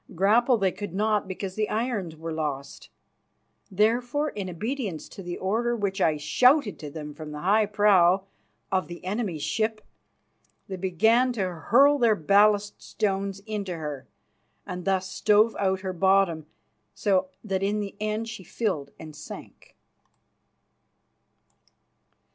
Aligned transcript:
Grapple 0.15 0.57
they 0.57 0.71
could 0.71 0.95
not, 0.95 1.27
because 1.27 1.53
the 1.53 1.69
irons 1.69 2.15
were 2.15 2.33
lost. 2.33 2.89
Therefore, 3.69 4.29
in 4.29 4.49
obedience 4.49 5.07
to 5.09 5.21
the 5.21 5.37
order 5.37 5.75
which 5.75 6.01
I 6.01 6.17
shouted 6.17 6.79
to 6.79 6.89
them 6.89 7.13
from 7.13 7.31
the 7.31 7.41
high 7.41 7.67
prow 7.67 8.23
of 8.71 8.87
the 8.87 9.05
enemy's 9.05 9.43
ship, 9.43 9.79
they 10.67 10.75
began 10.75 11.31
to 11.33 11.53
hurl 11.53 11.99
their 11.99 12.15
ballast 12.15 12.81
stones 12.81 13.41
into 13.41 13.75
her, 13.75 14.07
and 14.65 14.85
thus 14.85 15.07
stove 15.07 15.55
out 15.59 15.81
her 15.81 15.93
bottom, 15.93 16.47
so 16.95 17.27
that 17.43 17.61
in 17.61 17.79
the 17.79 17.95
end 17.99 18.27
she 18.27 18.43
filled 18.43 18.89
and 18.99 19.15
sank. 19.15 19.75